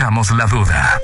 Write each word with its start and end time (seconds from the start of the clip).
sacamos 0.00 0.30
la 0.30 0.46
duda. 0.46 0.98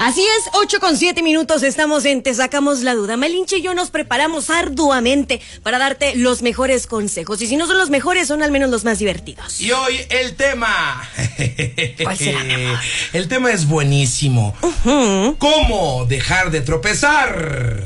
Así 0.00 0.22
es, 0.22 0.50
8 0.54 0.80
con 0.80 0.96
7 0.96 1.22
minutos 1.22 1.62
estamos 1.62 2.04
en 2.04 2.24
Te 2.24 2.34
Sacamos 2.34 2.80
la 2.80 2.96
Duda. 2.96 3.16
Malinche 3.16 3.58
y 3.58 3.62
yo 3.62 3.74
nos 3.74 3.92
preparamos 3.92 4.50
arduamente 4.50 5.40
para 5.62 5.78
darte 5.78 6.16
los 6.16 6.42
mejores 6.42 6.88
consejos. 6.88 7.40
Y 7.42 7.46
si 7.46 7.56
no 7.56 7.68
son 7.68 7.78
los 7.78 7.90
mejores, 7.90 8.26
son 8.26 8.42
al 8.42 8.50
menos 8.50 8.70
los 8.70 8.82
más 8.82 8.98
divertidos. 8.98 9.60
Y 9.60 9.70
hoy 9.70 10.00
el 10.08 10.34
tema. 10.34 11.08
¿Cuál 12.02 12.18
será, 12.18 12.42
mi 12.42 12.54
amor? 12.54 12.80
El 13.12 13.28
tema 13.28 13.52
es 13.52 13.68
buenísimo. 13.68 14.56
¿Cómo 15.38 16.04
dejar 16.08 16.50
de 16.50 16.62
tropezar? 16.62 17.84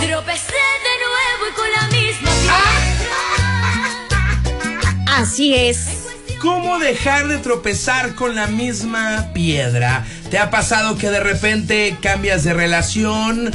Tropecé 0.00 0.54
de 0.86 0.94
nuevo 1.02 1.48
y 1.48 1.52
con 1.56 1.68
la 1.72 1.88
misma 1.88 2.30
piedra. 4.94 5.18
Así 5.18 5.52
es. 5.52 6.07
¿Cómo 6.40 6.78
dejar 6.78 7.26
de 7.28 7.38
tropezar 7.38 8.14
con 8.14 8.34
la 8.36 8.46
misma 8.46 9.30
piedra? 9.34 10.06
¿Te 10.30 10.38
ha 10.38 10.50
pasado 10.50 10.96
que 10.96 11.10
de 11.10 11.20
repente 11.20 11.96
cambias 12.00 12.44
de 12.44 12.54
relación? 12.54 13.50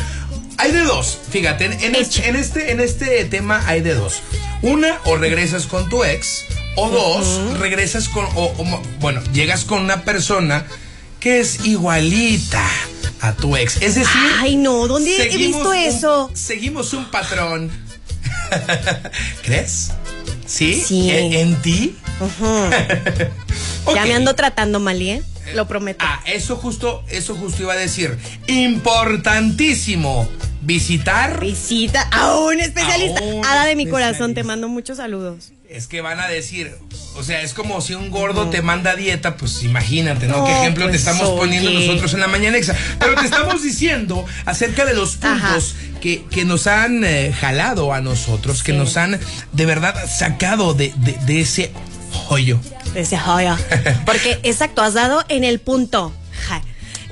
Hay 0.57 0.71
de 0.71 0.81
dos, 0.81 1.17
fíjate, 1.31 1.65
en, 1.65 1.73
en 1.81 1.95
es- 1.95 2.07
Echa. 2.17 2.27
en 2.27 2.35
este, 2.35 2.71
en 2.71 2.79
este 2.79 3.25
tema 3.25 3.63
hay 3.67 3.81
de 3.81 3.95
dos. 3.95 4.21
Una, 4.61 4.99
o 5.05 5.15
regresas 5.17 5.65
con 5.65 5.89
tu 5.89 6.03
ex, 6.03 6.43
o 6.75 6.89
dos, 6.89 7.57
regresas 7.59 8.07
con, 8.09 8.25
o, 8.35 8.45
o, 8.57 8.81
bueno, 8.99 9.21
llegas 9.33 9.63
con 9.63 9.81
una 9.81 10.03
persona 10.03 10.65
que 11.19 11.39
es 11.39 11.65
igualita 11.65 12.63
a 13.21 13.31
tu 13.33 13.55
ex. 13.55 13.77
Es 13.81 13.95
decir, 13.95 14.31
Ay, 14.39 14.57
no, 14.57 14.87
¿dónde 14.87 15.15
he 15.31 15.37
visto 15.37 15.69
un- 15.69 15.75
eso? 15.75 16.31
seguimos 16.33 16.93
un 16.93 17.05
patrón. 17.11 17.71
¿Crees? 19.43 19.91
¿Sí? 20.45 20.81
Sí. 20.85 21.09
¿En, 21.11 21.33
en 21.33 21.61
ti? 21.61 21.95
Ya 23.85 24.01
Ok. 24.03 24.07
me 24.07 24.13
ando 24.13 24.33
tratando 24.33 24.79
mal, 24.79 25.01
¿eh? 25.01 25.21
Lo 25.55 25.67
prometo. 25.67 26.05
Ah, 26.07 26.21
eso 26.25 26.55
justo, 26.55 27.03
eso 27.09 27.35
justo 27.35 27.63
iba 27.63 27.73
a 27.73 27.75
decir. 27.75 28.17
Importantísimo. 28.47 30.29
Visitar. 30.65 31.39
Visita 31.39 32.01
a 32.11 32.35
un 32.37 32.59
especialista. 32.59 33.19
A 33.19 33.23
un 33.23 33.45
Hada 33.45 33.65
de 33.65 33.75
mi 33.75 33.87
corazón, 33.87 34.33
te 34.33 34.43
mando 34.43 34.67
muchos 34.69 34.97
saludos. 34.97 35.51
Es 35.69 35.87
que 35.87 36.01
van 36.01 36.19
a 36.19 36.27
decir, 36.27 36.75
o 37.15 37.23
sea, 37.23 37.41
es 37.41 37.53
como 37.53 37.81
si 37.81 37.95
un 37.95 38.11
gordo 38.11 38.49
te 38.49 38.61
manda 38.61 38.95
dieta, 38.95 39.37
pues 39.37 39.63
imagínate, 39.63 40.27
¿no? 40.27 40.37
No, 40.37 40.45
¿Qué 40.45 40.51
ejemplo 40.51 40.85
te 40.85 40.91
pues, 40.91 41.01
estamos 41.07 41.29
poniendo 41.31 41.71
nosotros 41.71 42.13
en 42.13 42.19
la 42.19 42.27
mañana 42.27 42.57
exa? 42.57 42.75
Pero 42.99 43.15
te 43.15 43.25
estamos 43.25 43.63
diciendo 43.63 44.23
acerca 44.45 44.85
de 44.85 44.93
los 44.93 45.15
puntos 45.15 45.75
que, 45.99 46.25
que 46.25 46.45
nos 46.45 46.67
han 46.67 47.03
eh, 47.03 47.33
jalado 47.37 47.91
a 47.91 48.01
nosotros, 48.01 48.61
que 48.61 48.73
nos 48.73 48.97
han 48.97 49.19
de 49.51 49.65
verdad 49.65 49.95
sacado 50.07 50.75
de, 50.75 50.93
de- 50.97 51.17
de 51.25 51.41
ese 51.41 51.71
hoyo. 52.29 52.59
Ese 52.93 53.17
joya. 53.17 53.57
Porque 54.05 54.39
exacto, 54.43 54.83
has 54.83 54.93
dado 54.93 55.23
en 55.27 55.43
el 55.43 55.59
punto. 55.59 56.13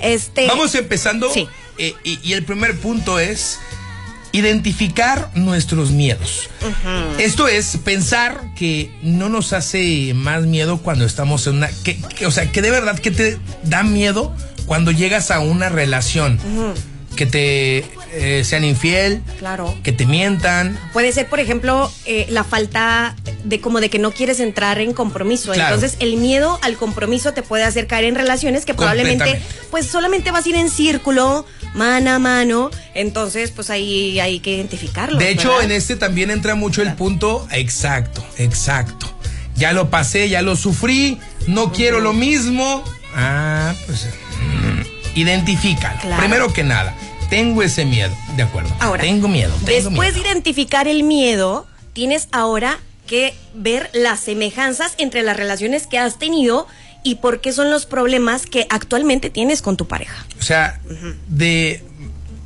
Este. 0.01 0.47
Vamos 0.47 0.73
empezando. 0.75 1.31
Sí. 1.33 1.47
Eh, 1.81 1.93
y, 2.03 2.19
y 2.23 2.33
el 2.33 2.43
primer 2.43 2.77
punto 2.79 3.19
es 3.19 3.59
identificar 4.33 5.29
nuestros 5.35 5.91
miedos. 5.91 6.49
Esto 7.19 7.47
es 7.47 7.77
pensar 7.83 8.39
que 8.55 8.91
no 9.01 9.27
nos 9.29 9.51
hace 9.53 10.13
más 10.13 10.43
miedo 10.43 10.77
cuando 10.77 11.05
estamos 11.05 11.47
en 11.47 11.55
una... 11.57 11.69
Que, 11.83 11.99
que- 12.17 12.25
o 12.25 12.31
sea, 12.31 12.49
que 12.51 12.61
de 12.61 12.71
verdad 12.71 12.97
que 12.97 13.11
te 13.11 13.37
da 13.63 13.83
miedo 13.83 14.33
cuando 14.65 14.91
llegas 14.91 15.31
a 15.31 15.39
una 15.41 15.69
relación. 15.69 16.39
Que 17.17 17.25
te 17.25 17.83
eh, 18.13 18.43
sean 18.45 18.63
infiel. 18.63 19.21
Claro. 19.39 19.75
Que 19.83 19.91
te 19.91 20.05
mientan. 20.05 20.79
Puede 20.93 21.11
ser, 21.11 21.27
por 21.27 21.41
ejemplo, 21.41 21.91
eh, 22.05 22.25
la 22.29 22.45
falta 22.45 23.17
de 23.43 23.59
como 23.59 23.81
de 23.81 23.89
que 23.89 23.99
no 23.99 24.11
quieres 24.11 24.39
entrar 24.39 24.79
en 24.79 24.93
compromiso. 24.93 25.51
Claro. 25.51 25.75
Entonces, 25.75 25.97
el 25.99 26.15
miedo 26.15 26.57
al 26.61 26.77
compromiso 26.77 27.33
te 27.33 27.41
puede 27.43 27.65
hacer 27.65 27.85
caer 27.87 28.05
en 28.05 28.15
relaciones 28.15 28.63
que 28.65 28.73
probablemente, 28.73 29.41
pues 29.71 29.87
solamente 29.87 30.31
vas 30.31 30.45
a 30.45 30.49
ir 30.49 30.55
en 30.55 30.69
círculo, 30.69 31.45
mano 31.73 32.11
a 32.11 32.19
mano. 32.19 32.71
Entonces, 32.93 33.51
pues 33.51 33.69
ahí 33.69 34.19
hay 34.19 34.39
que 34.39 34.55
identificarlo. 34.55 35.17
De 35.17 35.29
hecho, 35.29 35.49
¿verdad? 35.49 35.65
en 35.65 35.71
este 35.71 35.95
también 35.95 36.31
entra 36.31 36.55
mucho 36.55 36.81
el 36.81 36.93
punto 36.93 37.47
exacto, 37.51 38.23
exacto. 38.37 39.07
Ya 39.55 39.73
lo 39.73 39.89
pasé, 39.89 40.29
ya 40.29 40.41
lo 40.41 40.55
sufrí, 40.55 41.19
no 41.47 41.71
quiero 41.71 41.99
lo 41.99 42.13
mismo. 42.13 42.83
Ah, 43.15 43.73
pues 43.85 44.07
mm, 44.39 45.17
identifícalo. 45.19 45.99
Claro. 46.01 46.21
Primero 46.21 46.53
que 46.53 46.63
nada, 46.63 46.95
tengo 47.29 47.61
ese 47.61 47.85
miedo, 47.85 48.15
de 48.35 48.43
acuerdo. 48.43 48.73
Ahora, 48.79 49.03
tengo 49.03 49.27
miedo. 49.27 49.53
tengo 49.65 49.89
Después 49.89 50.13
miedo. 50.13 50.23
de 50.23 50.29
identificar 50.29 50.87
el 50.87 51.03
miedo, 51.03 51.67
tienes 51.93 52.27
ahora 52.31 52.79
que 53.07 53.33
ver 53.53 53.89
las 53.93 54.21
semejanzas 54.21 54.93
entre 54.97 55.21
las 55.21 55.35
relaciones 55.35 55.85
que 55.85 55.99
has 55.99 56.17
tenido 56.17 56.67
y 57.03 57.15
por 57.15 57.41
qué 57.41 57.51
son 57.51 57.69
los 57.71 57.85
problemas 57.85 58.45
que 58.45 58.67
actualmente 58.69 59.29
tienes 59.29 59.61
con 59.61 59.77
tu 59.77 59.87
pareja. 59.87 60.25
O 60.39 60.43
sea, 60.43 60.79
de, 61.27 61.83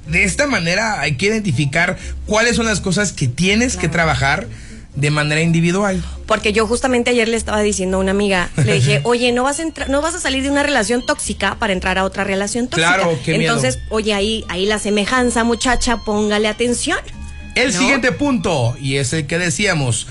de 0.07 0.23
esta 0.23 0.47
manera 0.47 1.01
hay 1.01 1.15
que 1.17 1.27
identificar 1.27 1.97
cuáles 2.25 2.55
son 2.55 2.65
las 2.65 2.81
cosas 2.81 3.11
que 3.11 3.27
tienes 3.27 3.75
que 3.77 3.87
trabajar 3.87 4.47
de 4.95 5.11
manera 5.11 5.41
individual. 5.41 6.01
Porque 6.25 6.53
yo 6.53 6.65
justamente 6.67 7.11
ayer 7.11 7.27
le 7.27 7.37
estaba 7.37 7.61
diciendo 7.61 7.97
a 7.97 7.99
una 7.99 8.11
amiga, 8.11 8.49
le 8.55 8.73
dije, 8.75 9.01
oye, 9.03 9.31
no 9.31 9.43
vas 9.43 9.59
a 9.59 9.63
entrar, 9.63 9.89
no 9.89 10.01
vas 10.01 10.15
a 10.15 10.19
salir 10.19 10.43
de 10.43 10.49
una 10.49 10.63
relación 10.63 11.05
tóxica 11.05 11.55
para 11.59 11.73
entrar 11.73 11.97
a 11.97 12.05
otra 12.05 12.23
relación 12.23 12.67
tóxica. 12.67 12.95
Claro, 12.95 13.19
qué 13.23 13.37
miedo. 13.37 13.53
Entonces, 13.53 13.79
oye, 13.89 14.13
ahí, 14.13 14.45
ahí 14.47 14.65
la 14.65 14.79
semejanza, 14.79 15.43
muchacha, 15.43 15.97
póngale 15.97 16.47
atención. 16.47 16.99
El 17.55 17.73
¿No? 17.73 17.79
siguiente 17.79 18.11
punto, 18.11 18.75
y 18.79 18.95
es 18.97 19.13
el 19.13 19.27
que 19.27 19.37
decíamos, 19.37 20.07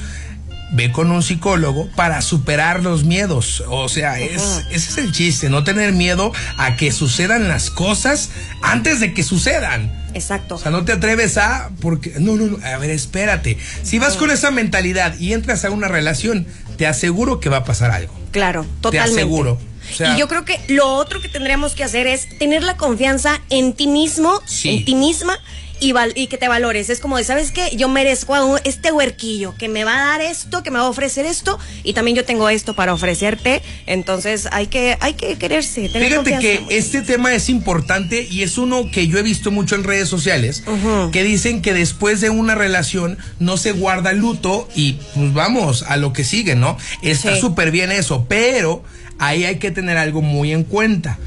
ve 0.72 0.90
con 0.92 1.10
un 1.10 1.22
psicólogo 1.22 1.88
para 1.96 2.20
superar 2.22 2.82
los 2.82 3.04
miedos. 3.04 3.62
O 3.68 3.88
sea, 3.88 4.18
es, 4.18 4.62
ese 4.70 4.90
es 4.90 4.98
el 4.98 5.12
chiste, 5.12 5.48
no 5.50 5.64
tener 5.64 5.92
miedo 5.92 6.32
a 6.56 6.76
que 6.76 6.90
sucedan 6.92 7.48
las 7.48 7.70
cosas 7.70 8.30
antes 8.62 9.00
de 9.00 9.12
que 9.14 9.22
sucedan. 9.22 9.92
Exacto. 10.14 10.54
O 10.56 10.58
sea, 10.58 10.70
no 10.70 10.84
te 10.84 10.92
atreves 10.92 11.38
a, 11.38 11.70
porque, 11.80 12.14
no, 12.18 12.36
no, 12.36 12.46
no, 12.46 12.66
a 12.66 12.78
ver, 12.78 12.90
espérate. 12.90 13.58
Si 13.82 13.98
vas 13.98 14.14
con 14.16 14.30
esa 14.30 14.50
mentalidad 14.50 15.18
y 15.18 15.32
entras 15.32 15.64
a 15.64 15.70
una 15.70 15.88
relación, 15.88 16.46
te 16.76 16.86
aseguro 16.86 17.40
que 17.40 17.48
va 17.48 17.58
a 17.58 17.64
pasar 17.64 17.90
algo. 17.90 18.14
Claro, 18.30 18.64
totalmente. 18.80 19.20
aseguro. 19.20 19.58
O 19.92 19.94
sea- 19.96 20.14
y 20.14 20.18
yo 20.18 20.28
creo 20.28 20.44
que 20.44 20.58
lo 20.68 20.88
otro 20.94 21.20
que 21.20 21.28
tendríamos 21.28 21.74
que 21.74 21.84
hacer 21.84 22.06
es 22.06 22.38
tener 22.38 22.62
la 22.62 22.76
confianza 22.76 23.40
en 23.50 23.74
ti 23.74 23.86
mismo, 23.86 24.40
Sí. 24.46 24.68
en 24.70 24.84
ti 24.84 24.94
misma 24.94 25.36
y, 25.84 25.92
val- 25.92 26.12
y 26.14 26.26
que 26.28 26.38
te 26.38 26.48
valores. 26.48 26.88
Es 26.90 27.00
como 27.00 27.16
de, 27.18 27.24
¿sabes 27.24 27.50
qué? 27.50 27.76
Yo 27.76 27.88
merezco 27.88 28.34
a 28.34 28.44
un- 28.44 28.58
este 28.64 28.90
huerquillo 28.92 29.54
que 29.58 29.68
me 29.68 29.84
va 29.84 29.94
a 30.02 30.06
dar 30.06 30.20
esto, 30.22 30.62
que 30.62 30.70
me 30.70 30.78
va 30.78 30.86
a 30.86 30.88
ofrecer 30.88 31.26
esto 31.26 31.58
y 31.82 31.92
también 31.92 32.16
yo 32.16 32.24
tengo 32.24 32.48
esto 32.48 32.74
para 32.74 32.94
ofrecerte. 32.94 33.60
Entonces 33.86 34.48
hay 34.52 34.66
que, 34.68 34.96
hay 35.00 35.14
que 35.14 35.36
quererse. 35.36 35.88
Tener 35.88 36.08
Fíjate 36.10 36.30
confianza. 36.32 36.68
que 36.68 36.76
este 36.76 37.02
tema 37.02 37.34
es 37.34 37.48
importante 37.48 38.26
y 38.30 38.42
es 38.42 38.56
uno 38.58 38.90
que 38.90 39.06
yo 39.08 39.18
he 39.18 39.22
visto 39.22 39.50
mucho 39.50 39.74
en 39.74 39.84
redes 39.84 40.08
sociales, 40.08 40.64
que 41.12 41.22
dicen 41.22 41.60
que 41.62 41.74
después 41.74 42.20
de 42.20 42.30
una 42.30 42.54
relación 42.54 43.18
no 43.38 43.56
se 43.56 43.72
guarda 43.72 44.12
luto 44.12 44.68
y 44.74 44.94
pues 45.14 45.32
vamos 45.34 45.82
a 45.88 45.96
lo 45.96 46.12
que 46.12 46.24
sigue, 46.24 46.54
¿no? 46.54 46.76
Está 47.02 47.34
Sí. 47.34 47.40
súper 47.40 47.70
bien 47.70 47.92
eso, 47.92 48.26
pero 48.28 48.82
ahí 49.18 49.44
hay 49.44 49.56
que 49.58 49.70
tener 49.70 49.96
algo 49.98 50.22
muy 50.22 50.52
en 50.52 50.64
cuenta. 50.64 51.18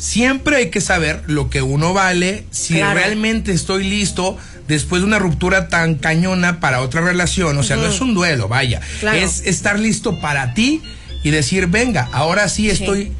Siempre 0.00 0.56
hay 0.56 0.70
que 0.70 0.80
saber 0.80 1.22
lo 1.26 1.50
que 1.50 1.60
uno 1.60 1.92
vale, 1.92 2.44
si 2.50 2.74
Claro. 2.74 2.98
realmente 2.98 3.52
estoy 3.52 3.84
listo 3.84 4.38
después 4.66 5.02
de 5.02 5.06
una 5.06 5.18
ruptura 5.18 5.68
tan 5.68 5.96
cañona 5.96 6.58
para 6.58 6.80
otra 6.80 7.02
relación. 7.02 7.58
O 7.58 7.62
sea, 7.62 7.76
no 7.76 7.86
es 7.86 8.00
un 8.00 8.14
duelo, 8.14 8.48
vaya. 8.48 8.80
Claro. 9.00 9.18
Es 9.18 9.42
estar 9.44 9.78
listo 9.78 10.18
para 10.18 10.54
ti 10.54 10.80
y 11.22 11.30
decir, 11.30 11.66
venga, 11.66 12.08
ahora 12.12 12.48
sí 12.48 12.70
estoy, 12.70 13.12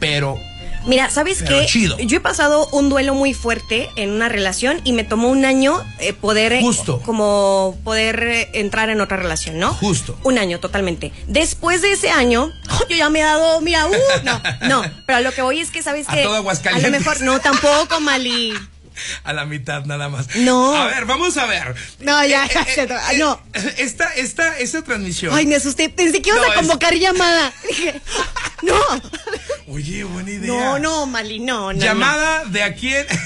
pero 0.00 0.36
Mira, 0.86 1.10
¿sabes 1.10 1.38
Pero 1.44 1.60
qué? 1.60 1.66
chido. 1.66 1.96
Yo 1.98 2.18
he 2.18 2.20
pasado 2.20 2.68
un 2.72 2.88
duelo 2.88 3.14
muy 3.14 3.32
fuerte 3.34 3.90
en 3.96 4.10
una 4.10 4.28
relación 4.28 4.80
y 4.84 4.92
me 4.92 5.04
tomó 5.04 5.28
un 5.30 5.44
año 5.44 5.82
eh, 5.98 6.12
poder 6.12 6.52
eh, 6.52 6.60
Justo. 6.60 7.00
como 7.00 7.78
poder 7.84 8.22
eh, 8.22 8.50
entrar 8.54 8.90
en 8.90 9.00
otra 9.00 9.16
relación, 9.16 9.58
¿no? 9.58 9.72
Justo. 9.74 10.18
Un 10.24 10.38
año 10.38 10.60
totalmente. 10.60 11.12
Después 11.26 11.80
de 11.82 11.92
ese 11.92 12.10
año, 12.10 12.52
yo 12.88 12.96
ya 12.96 13.08
me 13.10 13.20
he 13.20 13.22
dado, 13.22 13.60
mira, 13.60 13.86
uh, 13.86 13.92
no, 14.24 14.42
no, 14.68 14.82
pero 15.06 15.18
a 15.18 15.20
lo 15.20 15.32
que 15.32 15.42
voy 15.42 15.60
es 15.60 15.70
que 15.70 15.82
sabes 15.82 16.08
A 16.08 16.14
que 16.14 16.22
todo 16.22 16.34
a 16.36 16.78
lo 16.78 16.90
mejor 16.90 17.20
no 17.22 17.40
tampoco, 17.40 18.00
Mali. 18.00 18.52
A 19.24 19.32
la 19.32 19.44
mitad 19.44 19.84
nada 19.86 20.08
más. 20.08 20.36
No. 20.36 20.74
A 20.76 20.86
ver, 20.86 21.04
vamos 21.04 21.36
a 21.36 21.46
ver. 21.46 21.74
No, 22.00 22.24
ya, 22.24 22.46
ya, 22.46 22.88
no. 23.18 23.40
Esta, 23.76 24.12
esta, 24.14 24.56
esta 24.58 24.82
transmisión. 24.82 25.34
Ay, 25.34 25.46
me 25.46 25.56
asusté, 25.56 25.88
pensé 25.88 26.22
que 26.22 26.30
ibas 26.30 26.40
No, 26.42 26.46
a 26.46 26.50
es- 26.50 26.54
convocar 26.54 26.94
llamada. 26.94 27.52
Dije, 27.68 28.00
no, 28.62 28.74
Oye, 29.66 30.04
buena 30.04 30.30
idea. 30.30 30.48
no, 30.48 30.78
no, 30.78 31.06
Mali, 31.06 31.38
no, 31.40 31.72
no. 31.72 31.78
no. 31.78 31.84
Llamada 31.84 32.44
de 32.44 32.62
a 32.62 32.74
quién. 32.74 33.06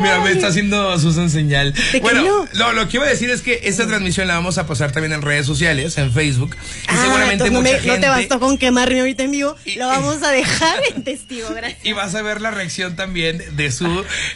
Mira, 0.00 0.20
me 0.20 0.32
está 0.32 0.48
haciendo 0.48 0.98
Susan 0.98 1.30
señal. 1.30 1.72
Bueno, 2.02 2.22
no? 2.22 2.48
no, 2.54 2.72
lo 2.72 2.88
que 2.88 2.96
iba 2.98 3.06
a 3.06 3.08
decir 3.08 3.30
es 3.30 3.42
que 3.42 3.60
esta 3.64 3.86
transmisión 3.86 4.26
la 4.26 4.34
vamos 4.34 4.58
a 4.58 4.66
pasar 4.66 4.92
también 4.92 5.12
en 5.12 5.22
redes 5.22 5.46
sociales, 5.46 5.96
en 5.98 6.12
Facebook. 6.12 6.56
Y 6.56 6.86
Ah, 6.88 7.02
seguramente 7.04 7.50
no, 7.50 7.60
mucha 7.60 7.72
me- 7.72 7.76
no 7.78 7.82
gente. 7.82 8.00
te 8.00 8.08
bastó 8.08 8.40
con 8.40 8.58
quemarme 8.58 9.00
ahorita 9.00 9.22
en 9.24 9.30
vivo. 9.30 9.56
Y- 9.64 9.76
Lo 9.76 9.86
vamos 9.86 10.22
a 10.22 10.30
dejar 10.30 10.80
en 10.94 11.04
testigo, 11.04 11.48
gracias. 11.54 11.84
Y 11.84 11.92
vas 11.92 12.14
a 12.14 12.22
ver 12.22 12.40
la 12.40 12.50
reacción 12.50 12.96
también 12.96 13.42
de 13.56 13.70
su 13.70 13.86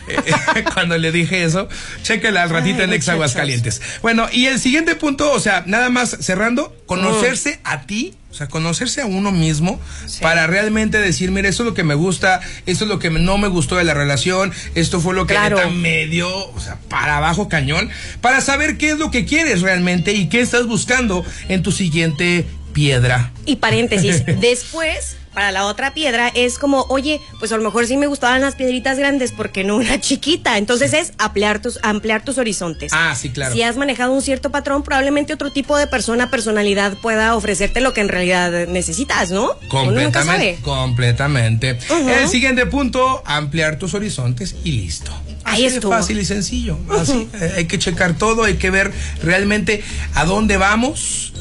eh, 0.08 0.64
cuando 0.74 0.96
le 0.98 1.12
dije 1.12 1.44
eso. 1.44 1.68
Chéquela 2.02 2.42
al 2.44 2.50
ratito 2.50 2.78
Ay, 2.78 2.84
en 2.84 2.92
Ex. 2.94 3.08
Aguascalientes. 3.08 3.80
Bueno, 4.00 4.28
y 4.32 4.46
el 4.46 4.58
siguiente 4.58 4.94
punto, 4.96 5.32
o 5.32 5.40
sea, 5.40 5.64
nada 5.66 5.88
más 5.90 6.16
cerrando, 6.20 6.74
conocerse 7.00 7.60
a 7.64 7.82
ti, 7.82 8.14
o 8.30 8.34
sea, 8.34 8.48
conocerse 8.48 9.00
a 9.02 9.06
uno 9.06 9.30
mismo 9.32 9.80
para 10.20 10.46
realmente 10.46 10.98
decir, 10.98 11.30
mira, 11.30 11.48
esto 11.48 11.62
es 11.62 11.68
lo 11.68 11.74
que 11.74 11.84
me 11.84 11.94
gusta, 11.94 12.40
esto 12.66 12.84
es 12.84 12.88
lo 12.88 12.98
que 12.98 13.10
no 13.10 13.38
me 13.38 13.48
gustó 13.48 13.76
de 13.76 13.84
la 13.84 13.94
relación, 13.94 14.52
esto 14.74 15.00
fue 15.00 15.14
lo 15.14 15.26
que 15.26 15.34
Claro. 15.34 15.56
neta 15.56 15.68
me 15.70 16.06
dio, 16.06 16.28
o 16.50 16.60
sea, 16.60 16.78
para 16.88 17.18
abajo 17.18 17.48
cañón, 17.48 17.90
para 18.20 18.40
saber 18.40 18.78
qué 18.78 18.90
es 18.92 18.98
lo 18.98 19.10
que 19.10 19.24
quieres 19.26 19.60
realmente 19.62 20.12
y 20.12 20.28
qué 20.28 20.40
estás 20.40 20.66
buscando 20.66 21.24
en 21.48 21.62
tu 21.62 21.72
siguiente 21.72 22.46
piedra. 22.72 23.32
Y 23.44 23.56
paréntesis, 23.56 24.22
después, 24.40 25.16
para 25.34 25.50
la 25.52 25.64
otra 25.66 25.94
piedra, 25.94 26.30
es 26.34 26.58
como, 26.58 26.82
oye, 26.88 27.20
pues 27.38 27.52
a 27.52 27.56
lo 27.56 27.62
mejor 27.62 27.86
sí 27.86 27.96
me 27.96 28.06
gustaban 28.06 28.40
las 28.42 28.54
piedritas 28.54 28.98
grandes, 28.98 29.32
porque 29.32 29.64
no 29.64 29.76
una 29.76 30.00
chiquita? 30.00 30.58
Entonces 30.58 30.92
es 30.92 31.12
ampliar 31.18 31.60
tus, 31.62 31.78
ampliar 31.82 32.24
tus 32.24 32.38
horizontes. 32.38 32.92
Ah, 32.94 33.14
sí, 33.18 33.30
claro. 33.30 33.54
Si 33.54 33.62
has 33.62 33.76
manejado 33.76 34.12
un 34.12 34.22
cierto 34.22 34.50
patrón, 34.50 34.82
probablemente 34.82 35.32
otro 35.32 35.50
tipo 35.50 35.76
de 35.78 35.86
persona, 35.86 36.30
personalidad 36.30 36.96
pueda 36.98 37.34
ofrecerte 37.36 37.80
lo 37.80 37.92
que 37.94 38.00
en 38.02 38.08
realidad 38.08 38.68
necesitas, 38.68 39.30
¿no? 39.30 39.44
Uno 39.44 39.52
nunca 39.92 40.20
Completamente, 40.20 40.50
sabe. 40.54 40.62
completamente. 40.62 41.78
El 42.20 42.28
siguiente 42.28 42.66
punto, 42.66 43.22
ampliar 43.26 43.78
tus 43.78 43.94
horizontes 43.94 44.54
y 44.64 44.72
listo. 44.72 45.12
Ahí 45.44 45.66
Así 45.66 45.76
estuvo. 45.76 45.92
fácil 45.92 46.18
y 46.20 46.24
sencillo. 46.24 46.78
Así, 46.90 47.28
eh, 47.40 47.54
hay 47.56 47.64
que 47.66 47.78
checar 47.78 48.14
todo, 48.16 48.44
hay 48.44 48.54
que 48.54 48.70
ver 48.70 48.92
realmente 49.22 49.82
a 50.14 50.24
dónde 50.24 50.56
vamos. 50.56 51.32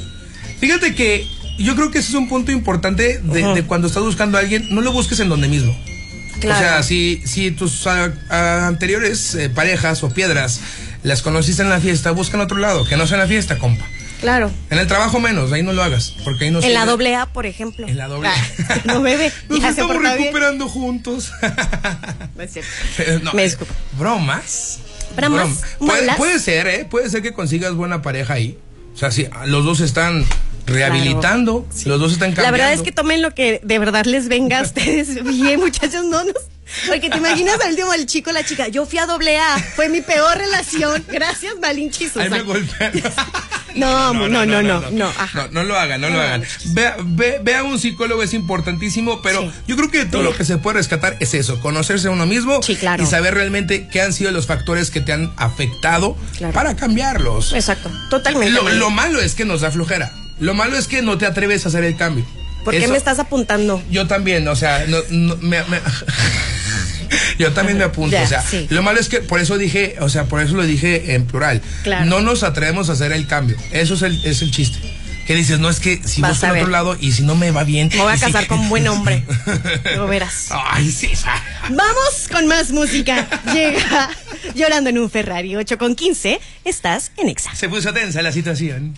Fíjate 0.60 0.96
que 0.96 1.28
yo 1.58 1.76
creo 1.76 1.92
que 1.92 2.00
ese 2.00 2.10
es 2.10 2.16
un 2.16 2.28
punto 2.28 2.52
importante 2.52 3.20
de, 3.20 3.64
cuando 3.64 3.88
estás 3.88 4.04
buscando 4.04 4.38
a 4.38 4.42
alguien, 4.42 4.68
no 4.70 4.82
lo 4.82 4.92
busques 4.92 5.20
en 5.20 5.30
donde 5.30 5.48
mismo. 5.48 5.78
Claro. 6.40 6.60
O 6.60 6.70
sea, 6.70 6.84
si, 6.84 7.22
si 7.26 7.52
tus 7.52 7.86
ah, 7.86 8.12
ah, 8.30 8.66
anteriores 8.68 9.36
eh, 9.36 9.50
parejas 9.50 10.04
o 10.04 10.10
piedras 10.10 10.60
las 11.04 11.22
conociste 11.22 11.62
en 11.62 11.70
la 11.70 11.80
fiesta, 11.80 12.12
busca 12.12 12.36
en 12.36 12.42
otro 12.42 12.58
lado, 12.58 12.86
que 12.86 12.98
no 12.98 13.06
sea 13.06 13.18
en 13.18 13.22
la 13.22 13.28
fiesta, 13.28 13.58
compa. 13.60 13.86
Claro. 14.22 14.52
En 14.70 14.78
el 14.78 14.86
trabajo 14.88 15.20
menos, 15.20 15.52
ahí 15.52 15.64
no 15.64 15.74
lo 15.74 15.84
hagas, 15.84 16.16
porque 16.24 16.46
ahí 16.46 16.52
no 16.52 16.62
En 16.62 16.74
la 16.74 16.86
doble 16.86 17.16
A, 17.16 17.26
por 17.26 17.48
ejemplo. 17.48 17.88
En 17.88 17.98
la 17.98 18.08
doble 18.08 18.30
A. 18.30 18.34
Ah, 18.70 18.82
no 18.86 19.02
bebe. 19.02 19.32
Nos 19.50 19.64
estamos 19.64 20.00
bien. 20.00 20.18
recuperando 20.18 20.70
juntos. 20.70 21.32
No 22.36 22.44
es 22.44 22.54
cierto. 22.54 22.72
No, 23.24 23.34
Me 23.34 23.44
eh, 23.44 23.46
disculpo. 23.46 23.74
Bromas. 24.00 24.80
Bromas, 25.16 25.62
Broma. 25.80 25.94
Puede, 25.94 26.16
puede 26.16 26.40
ser, 26.40 26.68
¿eh? 26.68 26.88
Puede 26.90 27.10
ser 27.10 27.22
que 27.22 27.34
consigas 27.34 27.74
buena 27.74 28.02
pareja 28.02 28.34
ahí. 28.36 28.58
O 28.96 28.98
sea, 28.98 29.12
si 29.12 29.28
los 29.46 29.66
dos 29.66 29.80
están 29.82 30.26
rehabilitando, 30.72 31.68
los 31.86 32.00
dos 32.00 32.14
están 32.14 32.30
cambiando. 32.30 32.44
La 32.44 32.52
verdad 32.52 32.74
es 32.74 32.82
que 32.82 32.92
tomen 32.92 33.22
lo 33.22 33.34
que 33.34 33.60
de 33.64 33.80
verdad 33.80 34.06
les 34.06 34.28
venga 34.28 34.60
a 34.60 34.62
ustedes 34.64 35.24
bien, 35.24 35.60
muchachos, 35.60 36.06
no 36.06 36.24
nos. 36.24 36.36
Porque 36.88 37.10
te 37.10 37.18
imaginas 37.18 37.60
al 37.60 37.72
último 37.72 37.94
el 37.94 38.06
chico, 38.06 38.32
la 38.32 38.46
chica. 38.46 38.70
Yo 38.70 38.86
fui 38.86 38.98
a 38.98 39.06
doble 39.06 39.38
A, 39.38 39.58
fue 39.76 39.90
mi 39.90 40.00
peor 40.00 40.38
relación. 40.38 41.04
Gracias, 41.10 41.56
Malinchi 41.62 42.10
Ahí 42.16 42.30
me 42.30 42.42
golpean. 42.44 42.94
No, 43.74 44.14
no, 44.14 44.28
no, 44.28 44.46
no, 44.46 44.62
no, 44.62 44.82
no, 44.92 45.08
ajá. 45.08 45.44
No, 45.52 45.62
no 45.62 45.64
lo 45.64 45.80
hagan, 45.80 46.02
no 46.02 46.10
lo 46.10 46.20
hagan. 46.20 46.44
Ve, 46.74 46.92
ve, 47.06 47.40
ve 47.42 47.56
a 47.56 47.64
un 47.64 47.80
psicólogo, 47.80 48.22
es 48.22 48.34
importantísimo, 48.34 49.22
pero 49.22 49.44
Sí. 49.44 49.52
yo 49.66 49.78
creo 49.78 49.90
que 49.90 50.06
todo 50.06 50.24
lo 50.24 50.36
que 50.36 50.44
se 50.44 50.58
puede 50.58 50.80
rescatar 50.80 51.16
es 51.22 51.34
eso, 51.34 51.58
conocerse 51.62 52.10
a 52.10 52.12
uno 52.12 52.26
mismo 52.26 52.62
Sí, 52.62 52.76
claro. 52.76 53.02
y 53.02 53.06
saber 53.06 53.34
realmente 53.34 53.88
qué 53.88 54.02
han 54.02 54.12
sido 54.12 54.32
los 54.32 54.46
factores 54.46 54.92
que 54.92 55.00
te 55.00 55.14
han 55.14 55.32
afectado 55.38 56.18
Claro. 56.38 56.54
para 56.54 56.76
cambiarlos. 56.76 57.54
Exacto, 57.54 57.90
totalmente. 58.10 58.52
Lo, 58.52 58.68
lo 58.70 58.90
malo 58.90 59.22
es 59.22 59.36
que 59.36 59.46
nos 59.46 59.62
da 59.62 59.72
flojera. 59.72 60.12
Lo 60.42 60.54
malo 60.54 60.78
es 60.78 60.88
que 60.88 61.02
no 61.02 61.18
te 61.18 61.26
atreves 61.26 61.66
a 61.66 61.70
hacer 61.70 61.86
el 61.86 61.96
cambio. 61.96 62.26
¿Por 62.66 62.74
qué 62.78 62.88
me 62.88 62.98
estás 62.98 63.18
apuntando? 63.20 63.82
Yo 63.90 64.06
también, 64.08 64.48
o 64.48 64.56
sea, 64.56 64.86
no, 64.88 64.98
no, 65.10 65.36
me- 65.38 65.64
me- 65.64 65.80
yo 67.40 67.52
también 67.54 67.78
me 67.78 67.84
apunto, 67.86 68.12
Ya, 68.16 68.24
o 68.24 68.28
sea, 68.28 68.42
sí. 68.44 68.68
lo 68.70 68.84
malo 68.84 69.00
es 69.00 69.10
que 69.10 69.20
por 69.22 69.40
eso 69.40 69.58
dije, 69.58 69.96
o 70.00 70.10
sea, 70.10 70.26
por 70.26 70.42
eso 70.42 70.56
lo 70.56 70.64
dije 70.64 71.16
en 71.16 71.26
plural. 71.26 71.62
Claro. 71.84 72.06
No 72.06 72.22
nos 72.22 72.44
atrevemos 72.44 72.90
a 72.90 72.94
hacer 72.94 73.12
el 73.14 73.26
cambio. 73.28 73.58
Eso 73.72 73.96
es 73.96 74.02
el, 74.04 74.24
es 74.26 74.42
el 74.42 74.52
chiste. 74.52 74.78
Que 75.26 75.36
dices, 75.36 75.60
no 75.60 75.70
es 75.70 75.80
que 75.80 76.02
si 76.04 76.20
Vas 76.20 76.32
busco 76.40 76.48
en 76.48 76.62
otro 76.62 76.72
lado 76.72 76.98
y 77.00 77.12
si 77.14 77.22
no 77.24 77.36
me 77.36 77.52
va 77.52 77.64
bien. 77.64 77.90
Me 77.94 78.02
voy 78.02 78.12
a 78.12 78.16
y 78.16 78.20
si- 78.20 78.26
casar 78.26 78.48
con 78.48 78.60
un 78.60 78.70
buen 78.70 78.88
hombre. 78.88 79.24
Lo 79.96 80.08
verás. 80.08 80.48
Ay, 80.52 80.92
sí. 80.92 81.12
Vamos 81.70 82.28
con 82.32 82.48
más 82.48 82.72
música. 82.72 83.28
Llega 83.54 84.10
llorando 84.56 84.90
en 84.90 84.98
un 84.98 85.10
Ferrari 85.10 85.56
8 85.56 85.78
con 85.78 85.96
15. 85.96 86.40
Estás 86.66 87.12
en 87.18 87.30
Exa. 87.30 87.54
Se 87.56 87.70
puso 87.70 87.94
tensa 87.94 88.22
la 88.24 88.32
situación. 88.32 88.94